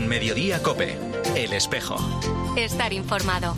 [0.00, 0.96] En Mediodía Cope,
[1.36, 1.96] El Espejo.
[2.56, 3.54] Estar informado.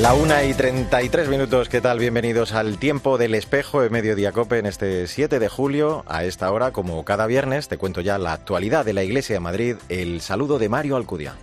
[0.00, 1.98] La una y 33 minutos, ¿qué tal?
[1.98, 6.04] Bienvenidos al tiempo del espejo de Mediodía Cope en este 7 de julio.
[6.06, 9.40] A esta hora, como cada viernes, te cuento ya la actualidad de la Iglesia de
[9.40, 9.76] Madrid.
[9.88, 11.34] El saludo de Mario Alcudia.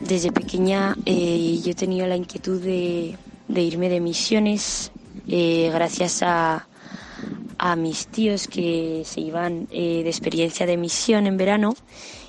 [0.00, 3.16] Desde pequeña eh, yo he tenido la inquietud de,
[3.54, 4.92] irme de misiones
[5.32, 6.66] eh, gracias a,
[7.76, 11.74] mis tíos que se iban eh, de experiencia de misión en verano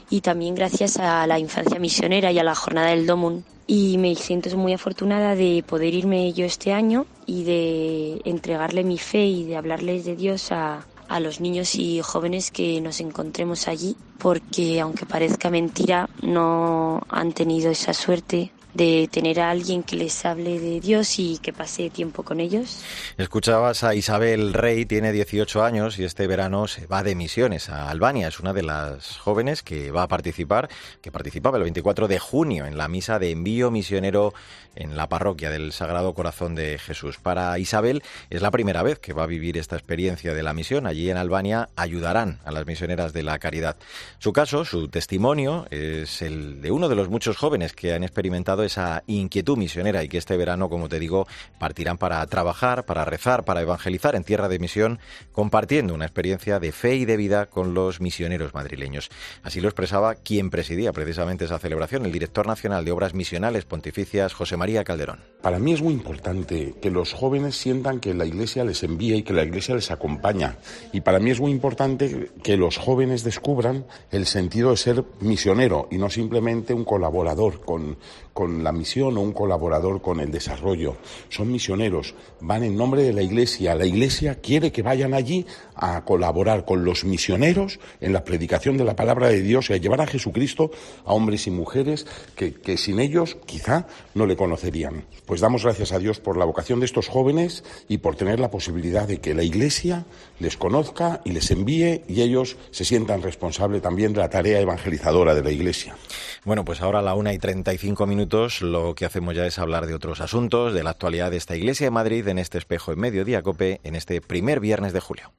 [0.09, 3.43] y también gracias a la infancia misionera y a la jornada del Domun.
[3.65, 8.97] Y me siento muy afortunada de poder irme yo este año y de entregarle mi
[8.97, 13.67] fe y de hablarles de Dios a, a los niños y jóvenes que nos encontremos
[13.67, 19.95] allí, porque aunque parezca mentira, no han tenido esa suerte de tener a alguien que
[19.95, 22.84] les hable de Dios y que pase tiempo con ellos.
[23.17, 27.89] Escuchabas a Isabel Rey, tiene 18 años y este verano se va de misiones a
[27.89, 28.27] Albania.
[28.27, 30.69] Es una de las jóvenes que va a participar,
[31.02, 34.33] que participaba el 24 de junio en la misa de envío misionero
[34.75, 37.17] en la parroquia del Sagrado Corazón de Jesús.
[37.17, 40.88] Para Isabel es la primera vez que va a vivir esta experiencia de la misión.
[40.88, 43.75] Allí en Albania ayudarán a las misioneras de la caridad.
[44.19, 48.61] Su caso, su testimonio, es el de uno de los muchos jóvenes que han experimentado
[48.64, 51.28] esa inquietud misionera y que este verano, como te digo,
[51.59, 55.00] partirán para trabajar, para rezar, para evangelizar en tierra de misión,
[55.31, 59.09] compartiendo una experiencia de fe y de vida con los misioneros madrileños.
[59.44, 64.34] Así lo expresaba quien presidía precisamente esa celebración, el director nacional de Obras Misionales Pontificias,
[64.34, 65.20] José María Calderón.
[65.42, 69.23] Para mí es muy importante que los jóvenes sientan que la Iglesia les envía y
[69.23, 70.58] que la Iglesia les acompaña.
[70.92, 75.88] Y para mí es muy importante que los jóvenes descubran el sentido de ser misionero
[75.92, 77.98] y no simplemente un colaborador con,
[78.33, 80.95] con la misión o un colaborador con el desarrollo.
[81.29, 83.75] Son misioneros, van en nombre de la Iglesia.
[83.75, 88.86] La Iglesia quiere que vayan allí a colaborar con los misioneros en la predicación de
[88.86, 90.71] la palabra de Dios y a llevar a Jesucristo
[91.05, 92.05] a hombres y mujeres
[92.36, 95.05] que, sin ellos quizá no le conocerían.
[95.25, 98.49] Pues damos gracias a Dios por la vocación de estos jóvenes y por tener la
[98.49, 100.05] posibilidad de que la Iglesia
[100.39, 105.36] les conozca y les envíe y ellos se sientan responsables también de la tarea evangelizadora
[105.36, 105.95] de la Iglesia.
[106.43, 108.20] Bueno, pues ahora la una y treinta y cinco minutos
[108.61, 111.87] lo que hacemos ya es hablar de otros asuntos, de la actualidad de esta Iglesia
[111.87, 115.33] de Madrid en este espejo en Mediodía Cope en este primer viernes de julio.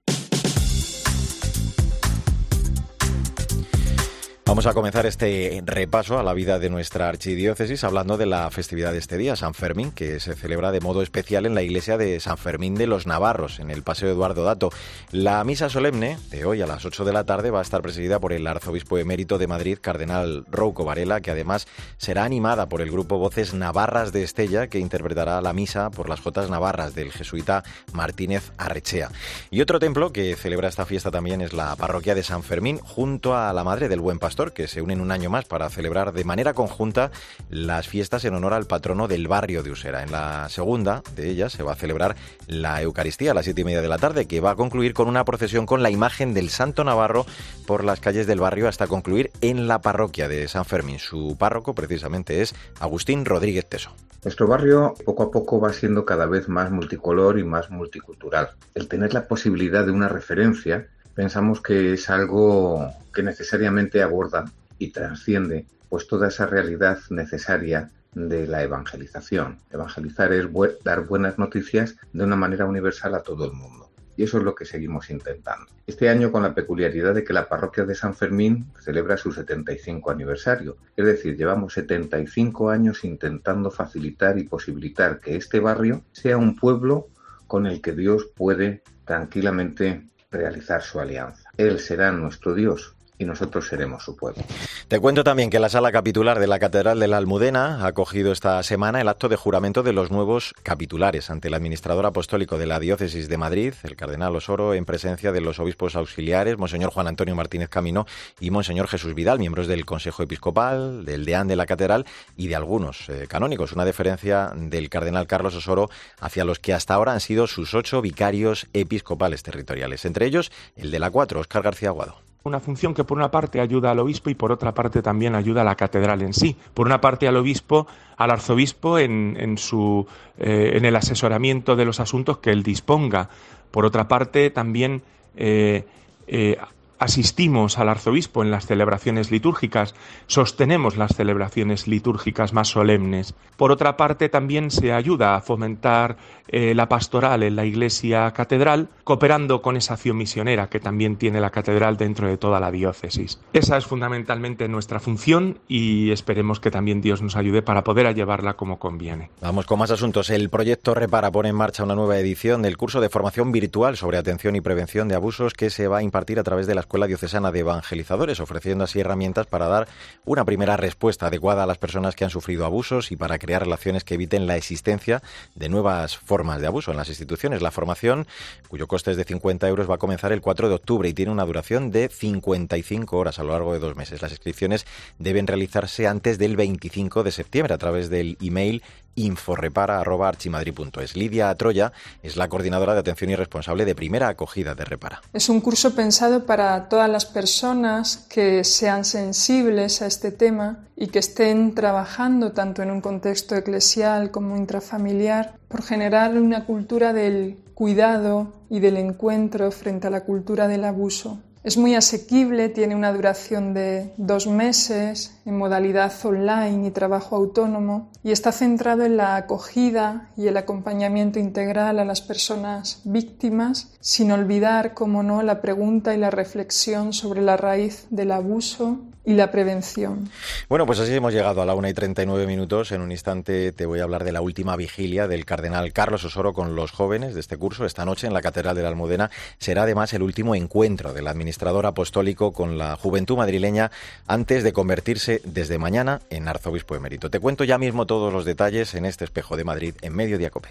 [4.52, 8.92] Vamos a comenzar este repaso a la vida de nuestra archidiócesis hablando de la festividad
[8.92, 12.20] de este día, San Fermín, que se celebra de modo especial en la iglesia de
[12.20, 14.68] San Fermín de los Navarros, en el Paseo Eduardo Dato.
[15.10, 18.20] La misa solemne de hoy a las 8 de la tarde va a estar presidida
[18.20, 22.90] por el arzobispo emérito de Madrid, Cardenal Rouco Varela, que además será animada por el
[22.90, 27.62] grupo Voces Navarras de Estella, que interpretará la misa por las Jotas Navarras del jesuita
[27.94, 29.10] Martínez Arrechea.
[29.50, 33.34] Y otro templo que celebra esta fiesta también es la parroquia de San Fermín, junto
[33.34, 36.24] a la Madre del Buen Pastor que se unen un año más para celebrar de
[36.24, 37.12] manera conjunta
[37.48, 40.02] las fiestas en honor al patrono del barrio de Usera.
[40.02, 42.16] En la segunda de ellas se va a celebrar
[42.48, 45.06] la Eucaristía a las siete y media de la tarde, que va a concluir con
[45.06, 47.24] una procesión con la imagen del Santo Navarro
[47.66, 50.98] por las calles del barrio hasta concluir en la parroquia de San Fermín.
[50.98, 53.94] Su párroco precisamente es Agustín Rodríguez Teso.
[54.24, 58.50] Nuestro barrio poco a poco va siendo cada vez más multicolor y más multicultural.
[58.74, 64.44] El tener la posibilidad de una referencia pensamos que es algo que necesariamente aborda
[64.78, 69.58] y trasciende pues toda esa realidad necesaria de la evangelización.
[69.70, 70.46] Evangelizar es
[70.84, 73.90] dar buenas noticias de una manera universal a todo el mundo.
[74.16, 75.66] Y eso es lo que seguimos intentando.
[75.86, 80.10] Este año con la peculiaridad de que la parroquia de San Fermín celebra su 75
[80.10, 80.76] aniversario.
[80.96, 87.08] Es decir, llevamos 75 años intentando facilitar y posibilitar que este barrio sea un pueblo
[87.46, 91.50] con el que Dios puede tranquilamente realizar su alianza.
[91.56, 94.42] Él será nuestro Dios y nosotros seremos su pueblo.
[94.88, 98.32] Te cuento también que la sala capitular de la Catedral de la Almudena ha acogido
[98.32, 102.66] esta semana el acto de juramento de los nuevos capitulares ante el administrador apostólico de
[102.66, 107.06] la Diócesis de Madrid, el Cardenal Osoro, en presencia de los obispos auxiliares, Monseñor Juan
[107.06, 108.06] Antonio Martínez Camino
[108.40, 112.06] y Monseñor Jesús Vidal, miembros del Consejo Episcopal, del deán de la Catedral
[112.36, 113.72] y de algunos eh, canónicos.
[113.72, 115.88] Una deferencia del Cardenal Carlos Osoro
[116.20, 120.90] hacia los que hasta ahora han sido sus ocho vicarios episcopales territoriales, entre ellos el
[120.90, 124.30] de la cuatro, Oscar García Aguado una función que por una parte ayuda al obispo
[124.30, 126.56] y por otra parte también ayuda a la catedral en sí.
[126.74, 127.86] Por una parte al obispo,
[128.16, 130.06] al arzobispo en, en su,
[130.38, 133.28] eh, en el asesoramiento de los asuntos que él disponga.
[133.70, 135.02] Por otra parte también
[135.36, 135.84] eh,
[136.26, 136.56] eh,
[137.02, 139.94] asistimos al arzobispo en las celebraciones litúrgicas,
[140.26, 143.34] sostenemos las celebraciones litúrgicas más solemnes.
[143.56, 146.16] Por otra parte, también se ayuda a fomentar
[146.48, 151.40] eh, la pastoral en la iglesia catedral, cooperando con esa acción misionera que también tiene
[151.40, 153.40] la catedral dentro de toda la diócesis.
[153.52, 158.54] Esa es fundamentalmente nuestra función y esperemos que también Dios nos ayude para poder llevarla
[158.54, 159.30] como conviene.
[159.40, 160.30] Vamos con más asuntos.
[160.30, 164.18] El proyecto Repara pone en marcha una nueva edición del curso de formación virtual sobre
[164.18, 167.06] atención y prevención de abusos que se va a impartir a través de la Escuela
[167.06, 169.88] Diocesana de Evangelizadores, ofreciendo así herramientas para dar
[170.26, 174.04] una primera respuesta adecuada a las personas que han sufrido abusos y para crear relaciones
[174.04, 175.22] que eviten la existencia
[175.54, 177.62] de nuevas formas de abuso en las instituciones.
[177.62, 178.26] La formación,
[178.68, 181.32] cuyo coste es de 50 euros, va a comenzar el 4 de octubre y tiene
[181.32, 184.20] una duración de 55 horas a lo largo de dos meses.
[184.20, 184.84] Las inscripciones
[185.18, 188.82] deben realizarse antes del 25 de septiembre a través del email
[189.14, 191.16] inforepara.archimadrid.es.
[191.16, 191.92] Lidia Troya
[192.22, 195.22] es la coordinadora de atención y responsable de primera acogida de Repara.
[195.32, 201.08] Es un curso pensado para todas las personas que sean sensibles a este tema y
[201.08, 207.58] que estén trabajando tanto en un contexto eclesial como intrafamiliar por generar una cultura del
[207.74, 211.40] cuidado y del encuentro frente a la cultura del abuso.
[211.64, 218.10] Es muy asequible, tiene una duración de dos meses en modalidad online y trabajo autónomo
[218.24, 224.32] y está centrado en la acogida y el acompañamiento integral a las personas víctimas, sin
[224.32, 229.50] olvidar, como no, la pregunta y la reflexión sobre la raíz del abuso y la
[229.50, 230.30] prevención.
[230.68, 232.92] Bueno, pues así hemos llegado a la una y 39 minutos.
[232.92, 236.52] En un instante te voy a hablar de la última vigilia del cardenal Carlos Osoro
[236.52, 237.84] con los jóvenes de este curso.
[237.84, 241.86] Esta noche en la Catedral de la Almudena será además el último encuentro del administrador
[241.86, 243.90] apostólico con la juventud madrileña
[244.26, 247.30] antes de convertirse desde mañana en arzobispo emérito.
[247.30, 250.70] Te cuento ya mismo todos los detalles en este espejo de Madrid en Mediodía Cope.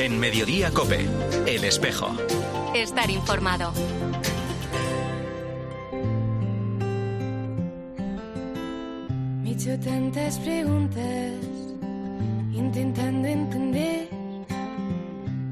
[0.00, 1.06] En Mediodía Cope,
[1.46, 2.14] el espejo.
[2.74, 3.72] Estar informado.
[9.54, 11.32] Hecho tantas preguntas,
[12.52, 14.08] intentando entender.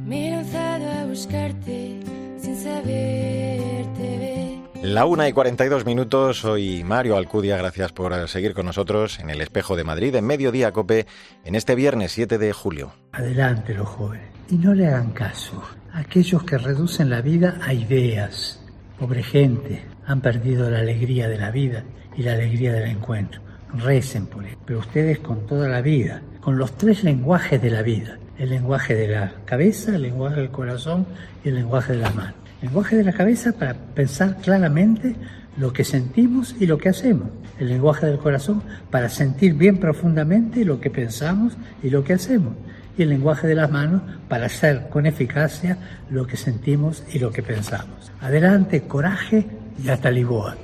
[0.04, 2.00] Me he lanzado a buscarte
[2.37, 4.82] sin saberte ver.
[4.82, 9.40] La una y 42 minutos, soy Mario Alcudia, gracias por seguir con nosotros en el
[9.40, 11.06] Espejo de Madrid, en Mediodía Cope,
[11.44, 12.93] en este viernes 7 de julio.
[13.12, 15.62] Adelante los jóvenes, y no le hagan caso
[15.93, 18.60] a aquellos que reducen la vida a ideas.
[18.98, 21.84] Pobre gente, han perdido la alegría de la vida
[22.16, 26.58] y la alegría del encuentro recen por él, pero ustedes con toda la vida, con
[26.58, 31.06] los tres lenguajes de la vida, el lenguaje de la cabeza, el lenguaje del corazón
[31.44, 32.34] y el lenguaje de la mano.
[32.60, 35.16] El lenguaje de la cabeza para pensar claramente
[35.56, 37.28] lo que sentimos y lo que hacemos.
[37.58, 42.54] El lenguaje del corazón para sentir bien profundamente lo que pensamos y lo que hacemos.
[42.96, 45.78] Y el lenguaje de las manos para hacer con eficacia
[46.10, 48.12] lo que sentimos y lo que pensamos.
[48.20, 49.46] Adelante, coraje
[49.82, 50.56] y hasta Lisboa.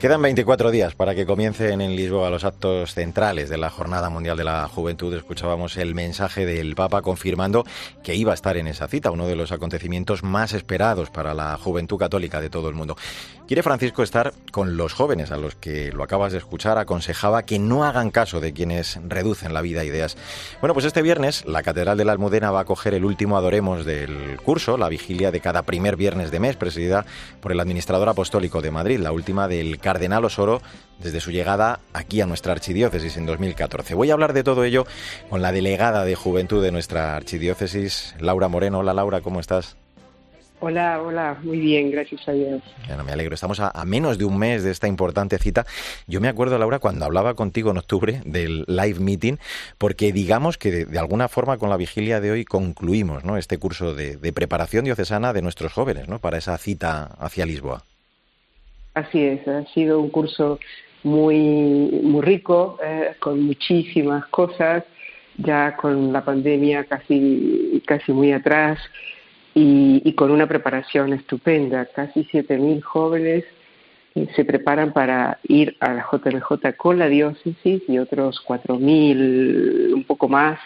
[0.00, 4.34] Quedan 24 días para que comiencen en Lisboa los actos centrales de la Jornada Mundial
[4.38, 5.12] de la Juventud.
[5.12, 7.66] Escuchábamos el mensaje del Papa confirmando
[8.02, 11.54] que iba a estar en esa cita, uno de los acontecimientos más esperados para la
[11.58, 12.96] juventud católica de todo el mundo.
[13.46, 17.58] Quiere Francisco estar con los jóvenes, a los que lo acabas de escuchar, aconsejaba que
[17.58, 20.16] no hagan caso de quienes reducen la vida a ideas.
[20.60, 23.84] Bueno, pues este viernes la Catedral de la Almudena va a coger el último Adoremos
[23.84, 27.04] del curso, la vigilia de cada primer viernes de mes, presidida
[27.40, 30.62] por el administrador apostólico de Madrid, la última del cardenal Osoro
[31.00, 33.96] desde su llegada aquí a nuestra archidiócesis en 2014.
[33.96, 34.86] Voy a hablar de todo ello
[35.28, 38.78] con la delegada de Juventud de nuestra archidiócesis, Laura Moreno.
[38.78, 39.76] Hola Laura, ¿cómo estás?
[40.60, 42.62] Hola, hola, muy bien, gracias a Dios.
[42.86, 43.34] Bueno, me alegro.
[43.34, 45.66] Estamos a, menos de un mes de esta importante cita.
[46.06, 49.38] Yo me acuerdo, Laura, cuando hablaba contigo en octubre del live meeting,
[49.76, 53.38] porque digamos que de, alguna forma con la vigilia de hoy concluimos ¿no?
[53.38, 56.20] este curso de, de, preparación diocesana de nuestros jóvenes ¿no?
[56.20, 57.82] para esa cita hacia Lisboa.
[58.94, 60.58] Así es, ha sido un curso
[61.04, 64.84] muy, muy rico, eh, con muchísimas cosas,
[65.38, 68.78] ya con la pandemia casi, casi muy atrás
[69.54, 71.86] y, y con una preparación estupenda.
[71.86, 73.44] Casi 7.000 jóvenes
[74.16, 80.04] eh, se preparan para ir a la JMJ con la diócesis y otros 4.000, un
[80.04, 80.58] poco más,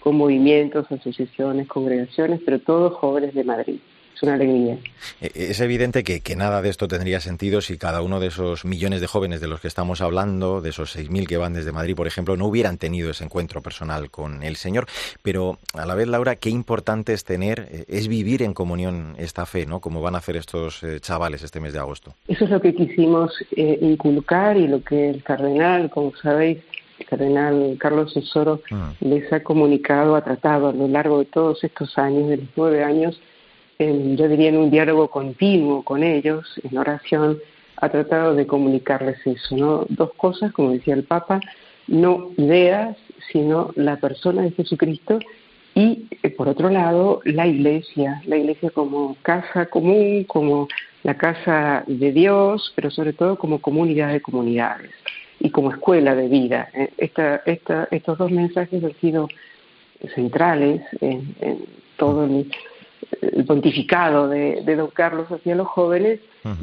[0.00, 3.80] con movimientos, asociaciones, congregaciones, pero todos jóvenes de Madrid
[4.22, 4.78] una alegría.
[5.20, 9.00] E, es evidente que, nada de esto tendría sentido si cada uno de esos millones
[9.00, 12.06] de jóvenes de los que estamos hablando, de esos 6.000 que van desde Madrid, por
[12.06, 14.86] ejemplo, no hubieran tenido ese encuentro personal con el Señor.
[15.22, 19.46] Pero a la vez, Laura, qué importante es tener, eh, es vivir en comunión esta
[19.46, 19.80] fe, ¿no?
[19.80, 22.14] Como van a hacer estos eh, chavales este mes de agosto.
[22.28, 26.58] Eso es lo que quisimos eh, inculcar y lo que el cardenal, como sabéis,
[26.98, 29.08] el cardenal Carlos Osoro mm.
[29.08, 32.84] les ha comunicado, ha tratado a lo largo de todos estos años, de los nueve
[32.84, 33.20] años,
[34.16, 37.38] yo diría en un diálogo continuo con ellos, en oración,
[37.76, 39.86] ha tratado de comunicarles eso, ¿no?
[39.88, 41.40] Dos cosas, como decía el Papa,
[41.88, 42.96] no ideas,
[43.32, 45.18] sino la persona de Jesucristo
[45.74, 50.68] y, eh, por otro lado, la iglesia, la iglesia como casa común, como
[51.02, 54.90] la casa de Dios, pero sobre todo como comunidad de comunidades
[55.38, 56.68] y como escuela de vida.
[56.74, 59.28] Eh, esta, esta, estos dos mensajes han sido
[60.14, 61.34] centrales en,
[61.96, 62.50] todo el,
[63.46, 66.20] pontificado de, de, don Carlos hacia los jóvenes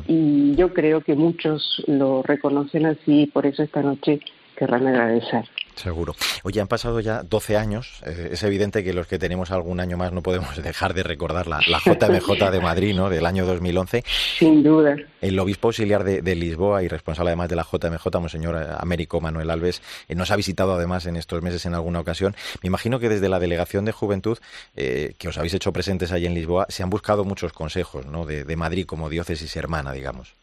[0.08, 4.20] y yo creo que muchos lo reconocen así y por eso esta noche
[4.56, 5.46] querrán agradecer.
[5.78, 6.16] Seguro.
[6.44, 8.02] Oye, han pasado ya 12 años.
[8.04, 11.48] Eh, es evidente que los que tenemos algún año más no podemos dejar de recordar
[11.48, 13.10] la, JMJ de Madrid, ¿no?
[13.10, 14.04] Del año 2011.
[14.40, 14.96] Sin duda.
[15.22, 19.50] El obispo auxiliar de, Lisboa y responsable además de la JMJ, Monseñor eh, Américo Manuel
[19.50, 22.36] Alves, eh, nos ha visitado además en estos meses en alguna ocasión.
[22.62, 24.38] Me imagino que desde la Delegación de Juventud,
[24.76, 28.26] que os habéis hecho presentes allí en Lisboa, se han buscado muchos consejos, ¿no?
[28.26, 30.36] De, de Madrid como diócesis hermana, digamos.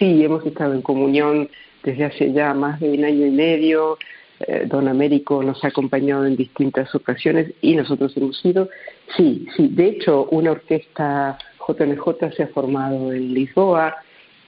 [0.00, 1.50] Sí, hemos estado en comunión
[1.84, 3.98] desde hace ya más de un año y medio.
[4.40, 8.70] Eh, don Américo nos ha acompañado en distintas ocasiones y nosotros hemos ido.
[9.14, 11.36] Sí, sí, de hecho, una orquesta
[11.68, 13.94] JMJ se ha formado en Lisboa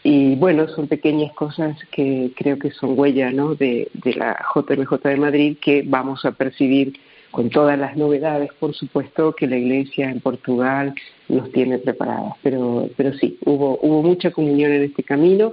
[0.02, 3.54] y bueno, son pequeñas cosas que creo que son huella ¿no?
[3.54, 6.98] de, de la JMJ de Madrid que vamos a percibir
[7.32, 10.94] con todas las novedades, por supuesto, que la Iglesia en Portugal
[11.28, 12.34] nos tiene preparadas.
[12.42, 15.52] Pero, pero sí, hubo, hubo mucha comunión en este camino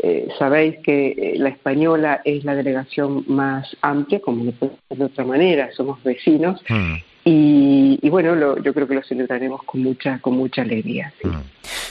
[0.00, 4.98] eh, sabéis que eh, la española es la delegación más amplia, como no puede ser
[4.98, 6.60] de otra manera, somos vecinos.
[6.68, 6.94] Mm.
[7.30, 11.12] Y, bueno, yo creo que lo celebraremos con mucha, con mucha alegría.
[11.22, 11.28] Mm.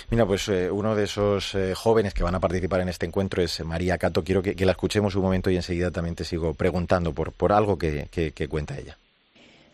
[0.09, 3.63] Mira, pues eh, uno de esos jóvenes que van a participar en este encuentro es
[3.63, 4.23] María Cato.
[4.23, 7.77] Quiero que, la escuchemos un momento y enseguida también te sigo preguntando por, por algo
[7.77, 8.97] que, que cuenta ella.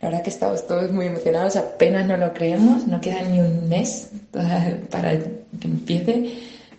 [0.04, 3.70] La verdad que estamos todos muy emocionados, apenas no lo creemos, no queda ni un
[3.70, 4.10] mes
[4.92, 6.34] para que empiece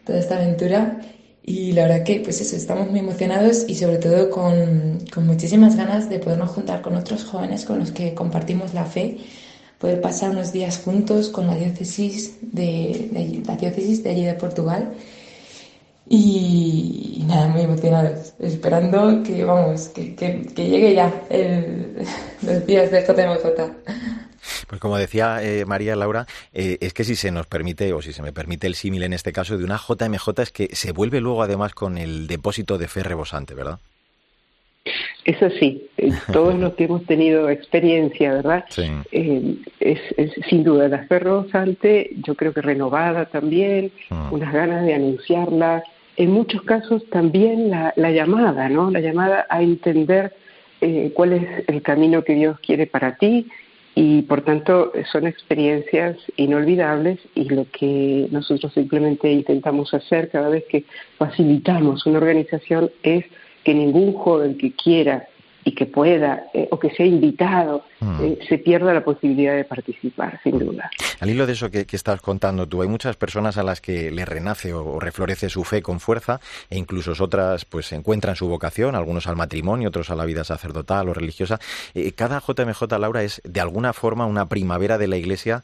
[0.04, 1.00] toda esta aventura
[1.42, 5.74] y la verdad que, pues eso, estamos muy emocionados y sobre todo con, con, muchísimas
[5.74, 9.16] ganas de podernos juntar con otros jóvenes con los que compartimos la fe,
[9.78, 14.92] poder pasar unos días juntos con la diócesis de, la diócesis de allí de Portugal.
[16.08, 21.96] Y, nada, muy emocionados, esperando que, vamos, que, que, que llegue ya el,
[22.42, 23.72] los días de JMJ.
[24.68, 28.12] Pues como decía eh, María Laura, eh, es que si se nos permite, o si
[28.12, 31.20] se me permite el símil en este caso, de una JMJ es que se vuelve
[31.20, 33.78] luego además con el depósito de fe rebosante, ¿verdad?
[35.24, 38.64] Eso sí, eh, todos los que hemos tenido experiencia, ¿verdad?
[38.68, 38.82] Sí.
[39.80, 40.00] es,
[40.48, 44.32] sin duda la fe rebosante, yo creo que renovada también, mm.
[44.32, 45.82] unas ganas de anunciarla.
[46.16, 48.90] En muchos casos también la, la llamada, ¿no?
[48.90, 50.32] La llamada a entender
[51.14, 53.46] cuál es el camino que Dios quiere para ti
[53.94, 60.64] y por tanto son experiencias inolvidables y lo que nosotros simplemente intentamos hacer cada vez
[60.68, 60.84] que
[61.16, 63.24] facilitamos una organización es
[63.62, 65.26] que ningún joven que quiera
[65.64, 68.22] y que pueda eh, o que sea invitado mm.
[68.22, 70.90] eh, se pierda la posibilidad de participar, sin duda.
[71.20, 74.24] Al hilo de eso que, estás contando tú, hay muchas personas a las que le
[74.24, 79.26] renace o, reflorece su fe con fuerza e incluso otras pues encuentran su vocación, algunos
[79.26, 81.60] al matrimonio, otros a la vida sacerdotal o religiosa.
[81.94, 85.62] Eh, cada JMJ, Laura, es de alguna forma una primavera de la Iglesia,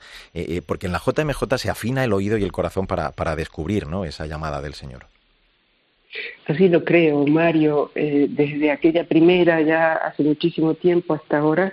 [0.67, 4.05] porque en la JMJ se afina el oído y el corazón para, para descubrir ¿no?
[4.05, 5.07] esa llamada del Señor.
[6.47, 7.91] Así lo creo, Mario.
[7.95, 11.73] Eh, desde aquella primera, ya hace muchísimo tiempo hasta ahora,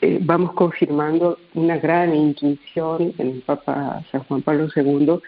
[0.00, 5.18] eh, vamos confirmando una gran intuición en el Papa San Juan Pablo II,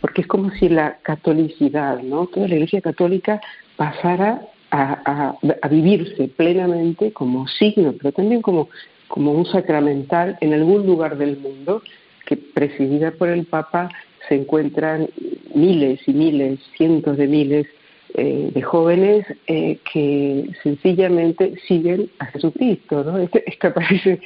[0.00, 2.26] porque es como si la catolicidad, ¿no?
[2.26, 3.40] Toda la Iglesia Católica
[3.76, 8.68] pasara a, a, vivirse plenamente como signo, pero también como,
[9.08, 11.82] como un sacramental en algún lugar del mundo
[12.26, 13.90] que presidida por el Papa
[14.28, 15.08] se encuentran
[15.54, 17.66] miles y miles, cientos de miles
[18.14, 23.18] eh, de jóvenes eh, que sencillamente siguen a Jesucristo, ¿no?
[23.18, 24.20] Este, este parece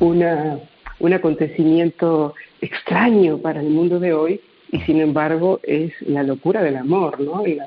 [0.00, 0.58] una,
[0.98, 4.40] un acontecimiento extraño para el mundo de hoy
[4.72, 7.44] y sin embargo es la locura del amor, ¿no?
[7.44, 7.66] En la,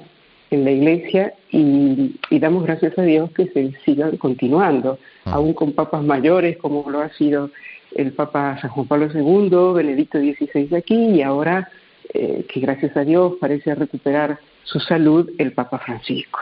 [0.51, 5.33] en la iglesia y, damos gracias a Dios que se sigan continuando, ah.
[5.33, 7.49] aún con papas mayores como lo ha sido
[7.95, 11.69] el Papa San Juan Pablo II, Benedicto XVI aquí y ahora
[12.13, 16.39] eh, que gracias a Dios parece recuperar su salud el Papa Francisco.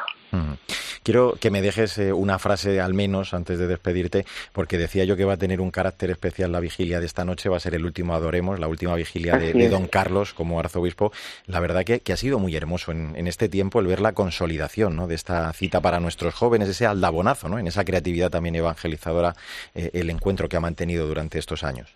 [1.04, 5.18] Quiero que me dejes eh, una frase al menos antes de despedirte, porque decía yo
[5.18, 7.74] que va a tener un carácter especial la vigilia de esta noche, va a ser
[7.74, 11.12] el último Adoremos, la última vigilia de, Don Carlos como arzobispo.
[11.48, 15.08] La verdad que, ha sido muy hermoso en, este tiempo el ver la consolidación ¿no?
[15.08, 17.58] de esta cita para nuestros jóvenes, ese aldabonazo, ¿no?
[17.58, 19.36] en esa creatividad también evangelizadora,
[19.74, 21.90] eh, el encuentro que ha mantenido durante estos años.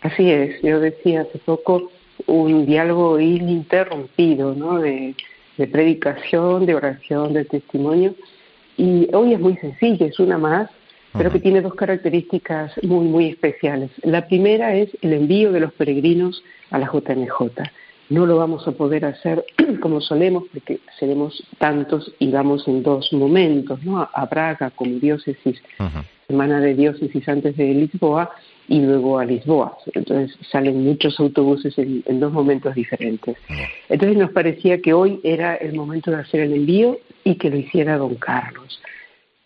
[0.00, 1.90] Así es, yo decía hace poco
[2.26, 4.78] un diálogo ininterrumpido, ¿no?
[4.78, 5.14] De,
[5.56, 8.14] de predicación, de oración, de testimonio.
[8.76, 10.70] Y hoy es muy sencilla, es una más,
[11.16, 13.90] pero que tiene dos características muy, muy especiales.
[14.02, 17.62] La primera es el envío de los peregrinos a la JMJ.
[18.10, 19.44] No lo vamos a poder hacer
[19.80, 24.08] como solemos porque seremos tantos y vamos en dos momentos, ¿no?
[24.12, 25.60] A Braga como diócesis,
[26.26, 28.30] semana de diócesis antes de Lisboa
[28.68, 29.76] y luego a Lisboa.
[29.94, 33.36] Entonces salen muchos autobuses en, en dos momentos diferentes.
[33.88, 37.56] Entonces nos parecía que hoy era el momento de hacer el envío y que lo
[37.56, 38.80] hiciera don Carlos.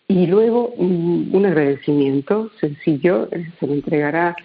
[0.07, 4.35] Y luego mm, un agradecimiento sencillo, eh, se le entregará,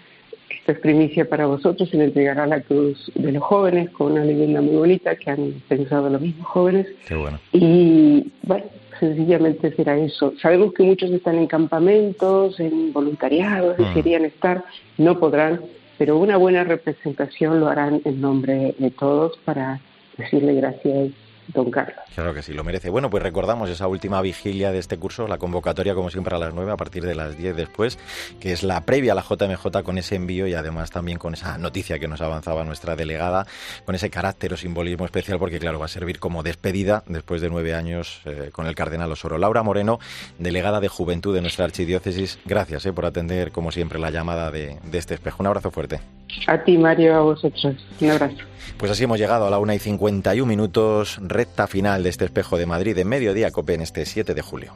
[0.49, 4.23] esta es primicia para vosotros, se le entregará la cruz de los jóvenes con una
[4.23, 6.87] leyenda muy bonita que han pensado los mismos jóvenes.
[7.05, 7.37] Qué bueno.
[7.51, 8.65] Y bueno,
[8.99, 10.33] sencillamente será eso.
[10.41, 13.93] Sabemos que muchos están en campamentos, en voluntariados, y Mm.
[13.93, 14.63] querían estar,
[14.97, 15.61] no podrán,
[15.97, 19.79] pero una buena representación lo harán en nombre de todos para
[20.17, 21.09] decirle gracias,
[21.47, 21.97] don Carlos.
[22.13, 22.89] Claro que sí, lo merece.
[22.89, 26.53] Bueno, pues recordamos esa última vigilia de este curso, la convocatoria como siempre a las
[26.53, 27.97] 9, a partir de las 10 después,
[28.39, 31.57] que es la previa a la JMJ con ese envío y además también con esa
[31.57, 33.45] noticia que nos avanzaba nuestra delegada,
[33.85, 37.49] con ese carácter o simbolismo especial, porque claro, va a servir como despedida después de
[37.49, 39.37] nueve años eh, con el Cardenal Osoro.
[39.37, 39.99] Laura Moreno,
[40.39, 44.77] delegada de Juventud de nuestra archidiócesis, gracias eh, por atender como siempre la llamada de,
[44.83, 45.37] de este espejo.
[45.39, 45.99] Un abrazo fuerte.
[46.47, 47.75] A ti, Mario, a vosotros.
[48.01, 48.37] Un abrazo.
[48.77, 52.57] Pues así hemos llegado a la una y 51 minutos, recta final de este espejo
[52.57, 54.73] de Madrid en mediodía COPE en este 7 de julio.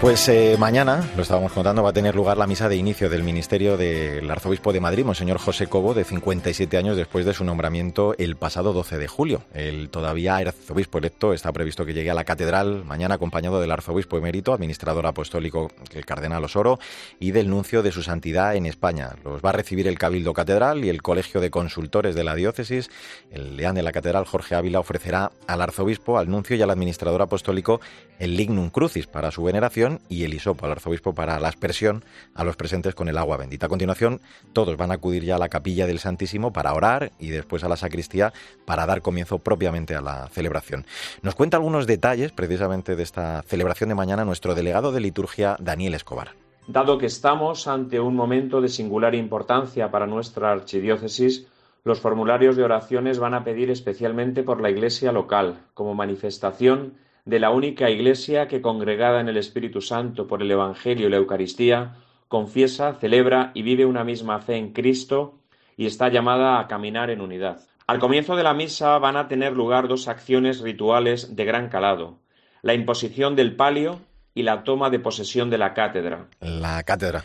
[0.00, 3.24] Pues eh, mañana, lo estábamos contando, va a tener lugar la misa de inicio del
[3.24, 8.14] ministerio del arzobispo de Madrid, Monseñor José Cobo, de 57 años después de su nombramiento
[8.16, 9.42] el pasado 12 de julio.
[9.54, 14.16] El todavía arzobispo electo está previsto que llegue a la catedral mañana acompañado del arzobispo
[14.16, 16.78] emérito, administrador apostólico, el cardenal Osoro,
[17.18, 19.16] y del nuncio de su santidad en España.
[19.24, 22.88] Los va a recibir el Cabildo Catedral y el Colegio de Consultores de la Diócesis.
[23.32, 27.20] El deán de la catedral, Jorge Ávila, ofrecerá al arzobispo, al nuncio y al administrador
[27.20, 27.80] apostólico
[28.20, 32.44] el lignum crucis para su veneración y el hisopo al arzobispo para la aspersión a
[32.44, 33.66] los presentes con el agua bendita.
[33.66, 34.20] A continuación,
[34.52, 37.68] todos van a acudir ya a la capilla del Santísimo para orar y después a
[37.68, 38.32] la sacristía
[38.66, 40.84] para dar comienzo propiamente a la celebración.
[41.22, 45.94] Nos cuenta algunos detalles precisamente de esta celebración de mañana nuestro delegado de liturgia, Daniel
[45.94, 46.32] Escobar.
[46.66, 51.46] Dado que estamos ante un momento de singular importancia para nuestra archidiócesis,
[51.84, 57.40] los formularios de oraciones van a pedir especialmente por la Iglesia local, como manifestación de
[57.40, 61.96] la única Iglesia que, congregada en el Espíritu Santo por el Evangelio y la Eucaristía,
[62.26, 65.34] confiesa, celebra y vive una misma fe en Cristo
[65.76, 67.60] y está llamada a caminar en unidad.
[67.86, 72.16] Al comienzo de la misa van a tener lugar dos acciones rituales de gran calado,
[72.62, 74.00] la imposición del palio
[74.38, 76.28] y la toma de posesión de la cátedra.
[76.38, 77.24] La cátedra,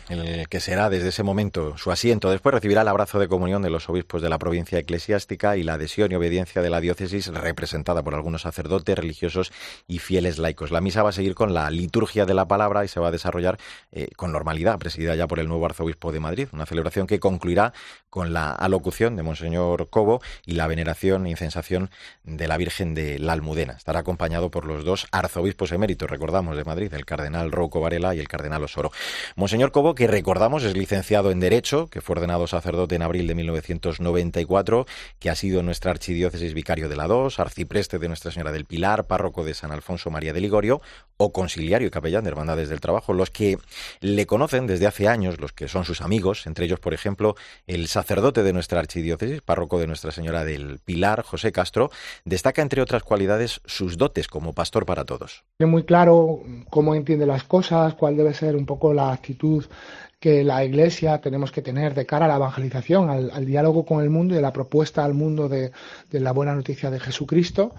[0.50, 2.28] que será desde ese momento su asiento.
[2.28, 5.74] Después recibirá el abrazo de comunión de los obispos de la provincia eclesiástica y la
[5.74, 9.52] adhesión y obediencia de la diócesis representada por algunos sacerdotes, religiosos
[9.86, 10.72] y fieles laicos.
[10.72, 13.12] La misa va a seguir con la liturgia de la palabra y se va a
[13.12, 13.58] desarrollar
[13.92, 16.48] eh, con normalidad, presidida ya por el nuevo arzobispo de Madrid.
[16.50, 17.72] Una celebración que concluirá
[18.10, 21.90] con la alocución de Monseñor Cobo y la veneración e incensación
[22.24, 23.74] de la Virgen de la Almudena.
[23.74, 28.20] Estará acompañado por los dos arzobispos eméritos, recordamos, de Madrid, el cardenal Rouco Varela y
[28.20, 28.92] el cardenal Osoro.
[29.36, 33.34] Monseñor Cobo, que recordamos es licenciado en Derecho, que fue ordenado sacerdote en abril de
[33.34, 34.86] 1994,
[35.18, 39.06] que ha sido nuestra archidiócesis vicario de la dos, arcipreste de Nuestra Señora del Pilar,
[39.06, 40.80] párroco de San Alfonso María de Ligorio
[41.16, 43.12] o conciliario y capellán de Hermandades del Trabajo.
[43.12, 43.58] Los que
[44.00, 47.36] le conocen desde hace años, los que son sus amigos, entre ellos, por ejemplo,
[47.66, 51.90] el sacerdote de nuestra archidiócesis, párroco de Nuestra Señora del Pilar, José Castro,
[52.24, 55.44] destaca, entre otras cualidades, sus dotes como pastor para todos.
[55.60, 59.64] Muy claro cómo entiende las cosas, cuál debe ser un poco la actitud
[60.18, 64.08] que la Iglesia tenemos que tener de cara a la evangelización, al, diálogo con el
[64.08, 65.70] mundo y a la propuesta al mundo de,
[66.10, 67.72] de la buena noticia de Jesucristo.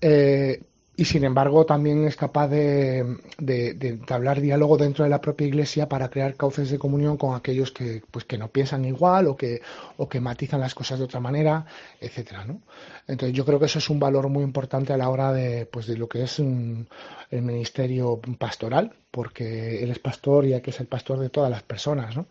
[0.00, 0.62] Eh,
[1.00, 5.46] y sin embargo también es capaz de, de, de, entablar diálogo dentro de la propia
[5.46, 9.34] iglesia para crear cauces de comunión con aquellos que pues que no piensan igual o
[9.34, 9.62] que
[9.96, 11.64] o que matizan las cosas de otra manera
[12.02, 12.60] etcétera ¿no?
[13.08, 15.86] entonces yo creo que eso es un valor muy importante a la hora de pues
[15.86, 16.86] de lo que es un,
[17.30, 21.62] el ministerio pastoral porque él es pastor y hay que ser pastor de todas las
[21.62, 22.26] personas ¿no?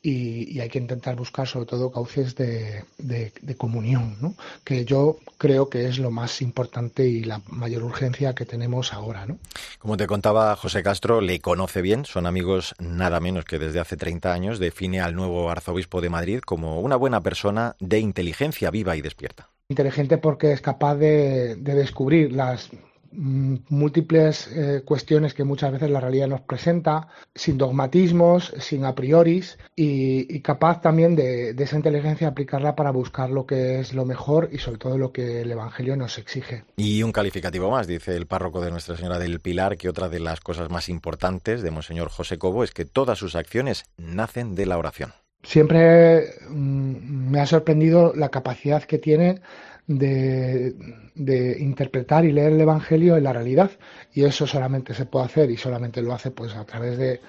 [0.00, 4.34] Y, y, hay que intentar buscar sobre todo cauces de, de, de comunión, ¿no?
[4.62, 9.26] que yo creo que es lo más importante y la mayor urgencia que tenemos ahora.
[9.26, 9.38] ¿no?
[9.80, 13.96] Como te contaba José Castro, le conoce bien, son amigos nada menos que desde hace
[13.96, 18.96] 30 años, define al nuevo arzobispo de Madrid como una buena persona de inteligencia viva
[18.96, 19.50] y despierta.
[19.68, 22.70] Inteligente porque es capaz de, de descubrir las
[23.12, 29.58] múltiples eh, cuestiones que muchas veces la realidad nos presenta, sin dogmatismos, sin a prioris
[29.74, 34.58] y, capaz también de, esa inteligencia aplicarla para buscar lo que es lo mejor y
[34.58, 36.64] sobre todo lo que el Evangelio nos exige.
[36.76, 40.20] Y un calificativo más, dice el párroco de Nuestra Señora del Pilar, que otra de
[40.20, 44.66] las cosas más importantes de Monseñor José Cobo es que todas sus acciones nacen de
[44.66, 45.12] la oración.
[45.42, 49.40] Siempre mm, me ha sorprendido la capacidad que tiene
[49.88, 53.70] de, interpretar y leer el Evangelio en la realidad.
[54.12, 57.20] Y eso solamente se puede hacer y solamente lo hace pues a través de,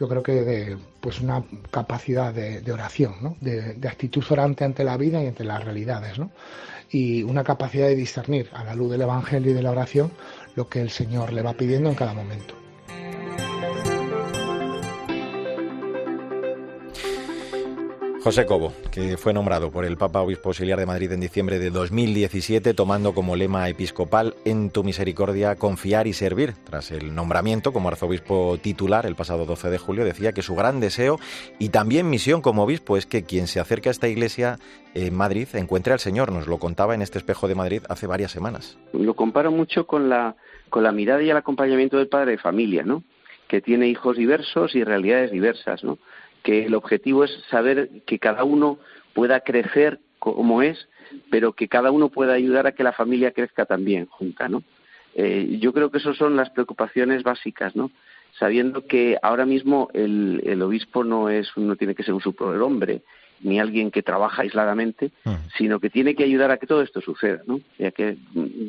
[0.00, 3.36] yo creo que de pues una capacidad de, oración, ¿no?
[3.40, 6.18] de, actitud orante ante la vida y ante las realidades.
[6.18, 6.30] ¿no?
[6.90, 10.12] Y una capacidad de discernir a la luz del Evangelio y de la oración
[10.54, 12.63] lo que el Señor le va pidiendo en cada momento.
[18.24, 21.68] José Cobo, que fue nombrado por el Papa Obispo Auxiliar de Madrid en diciembre de
[21.68, 26.54] 2017, tomando como lema episcopal En tu misericordia confiar y servir.
[26.64, 30.80] Tras el nombramiento como arzobispo titular el pasado 12 de julio, decía que su gran
[30.80, 31.18] deseo
[31.58, 34.56] y también misión como obispo es que quien se acerque a esta iglesia
[34.94, 36.32] en Madrid encuentre al Señor.
[36.32, 38.78] Nos lo contaba en este espejo de Madrid hace varias semanas.
[38.94, 40.34] Lo comparo mucho con la,
[40.70, 43.04] con la mirada y el acompañamiento del padre de familia, ¿no?
[43.48, 45.98] que tiene hijos diversos y realidades diversas, ¿no?
[46.44, 48.78] Que el objetivo es saber que cada uno
[49.14, 50.88] pueda crecer como es,
[51.30, 54.62] pero que cada uno pueda ayudar a que la familia crezca también junta, ¿no?
[55.14, 57.90] Eh, yo creo que esas son las preocupaciones básicas, ¿no?
[58.38, 63.02] Sabiendo que ahora mismo el, el obispo no es, no tiene que ser un superhombre
[63.40, 65.10] ni alguien que trabaja aisladamente,
[65.56, 67.60] sino que tiene que ayudar a que todo esto suceda, ¿no?
[67.78, 68.16] Y a que,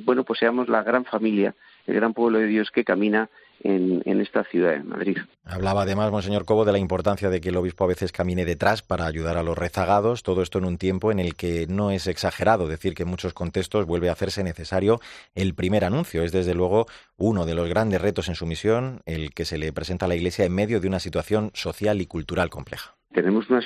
[0.04, 1.56] bueno, pues seamos la gran familia,
[1.88, 3.30] el gran pueblo de Dios que camina
[3.64, 5.18] en, esta ciudad de Madrid.
[5.44, 8.82] Hablaba además, Monseñor Cobo, de la importancia de que el obispo a veces camine detrás
[8.82, 12.08] para ayudar a los rezagados, todo esto en un tiempo en el que no es
[12.08, 15.00] exagerado decir que en muchos contextos vuelve a hacerse necesario
[15.36, 16.24] el primer anuncio.
[16.24, 16.86] Es desde luego
[17.18, 20.16] uno de los grandes retos en su misión, el que se le presenta a la
[20.16, 23.62] Iglesia en medio de una situación social y cultural compleja tenemos una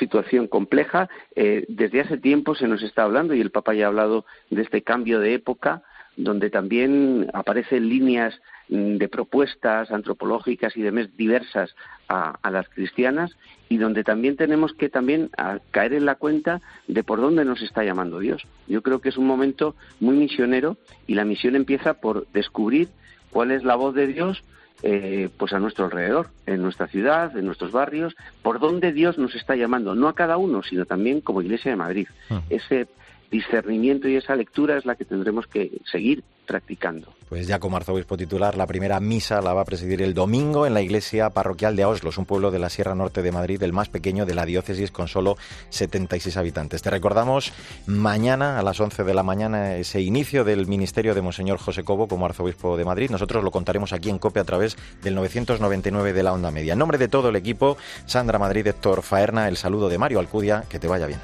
[0.00, 1.08] situación compleja.
[1.36, 4.62] Eh, desde hace tiempo se nos está hablando, y el Papa ya ha hablado de
[4.62, 5.82] este cambio de época,
[6.16, 8.34] donde también aparecen líneas
[8.68, 11.74] de propuestas antropológicas y demás diversas
[12.08, 13.36] a, las cristianas
[13.68, 15.30] y donde también tenemos que también
[15.70, 18.46] caer en la cuenta de por dónde nos está llamando Dios.
[18.66, 20.76] Yo creo que es un momento muy misionero
[21.06, 22.88] y la misión empieza por descubrir
[23.30, 24.42] cuál es la voz de Dios
[24.82, 29.34] eh, pues a nuestro alrededor, en nuestra ciudad, en nuestros barrios, por dónde Dios nos
[29.34, 32.06] está llamando, no a cada uno, sino también como Iglesia de Madrid.
[32.28, 32.38] Hmm.
[32.48, 32.86] Ese
[33.30, 37.12] discernimiento y esa lectura es la que tendremos que seguir practicando.
[37.28, 40.72] Pues ya como arzobispo titular, la primera misa la va a presidir el domingo en
[40.72, 43.90] la iglesia parroquial de Oslos, un pueblo de la Sierra Norte de Madrid, el más
[43.90, 45.36] pequeño de la diócesis con solo
[45.68, 46.80] 76 habitantes.
[46.80, 47.52] Te recordamos
[47.86, 52.08] mañana a las 11 de la mañana ese inicio del ministerio de Monseñor José Cobo
[52.08, 53.10] como arzobispo de Madrid.
[53.10, 56.72] Nosotros lo contaremos aquí en COPE a través del 999 de la onda media.
[56.72, 60.64] En nombre de todo el equipo, Sandra Madrid, Héctor Faerna, el saludo de Mario Alcudia,
[60.66, 61.20] que te vaya bien.